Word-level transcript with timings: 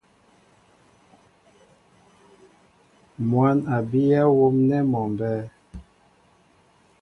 Mwǎn 3.29 3.57
a 3.75 3.77
bíyɛ́ 3.89 4.23
wóm 4.37 4.55
nɛ́ 4.67 4.81
mɔ 4.91 5.01
mbɛ́ɛ́. 5.11 5.45